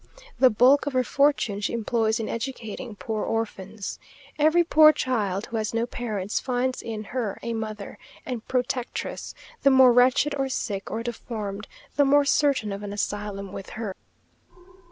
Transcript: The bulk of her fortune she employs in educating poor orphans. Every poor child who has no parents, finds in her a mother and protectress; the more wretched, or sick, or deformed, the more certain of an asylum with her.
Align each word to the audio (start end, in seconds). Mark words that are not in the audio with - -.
The 0.39 0.49
bulk 0.49 0.87
of 0.87 0.93
her 0.93 1.03
fortune 1.03 1.61
she 1.61 1.73
employs 1.73 2.19
in 2.19 2.27
educating 2.27 2.95
poor 2.95 3.23
orphans. 3.23 3.99
Every 4.39 4.63
poor 4.63 4.91
child 4.91 5.45
who 5.45 5.57
has 5.57 5.75
no 5.75 5.85
parents, 5.85 6.39
finds 6.39 6.81
in 6.81 7.03
her 7.03 7.37
a 7.43 7.53
mother 7.53 7.99
and 8.25 8.43
protectress; 8.47 9.35
the 9.61 9.69
more 9.69 9.93
wretched, 9.93 10.33
or 10.33 10.49
sick, 10.49 10.89
or 10.89 11.03
deformed, 11.03 11.67
the 11.97 12.03
more 12.05 12.25
certain 12.25 12.71
of 12.71 12.81
an 12.81 12.93
asylum 12.93 13.51
with 13.51 13.69
her. 13.77 13.95